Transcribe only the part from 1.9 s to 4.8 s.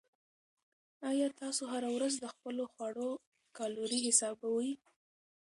ورځ د خپلو خواړو کالوري حسابوئ؟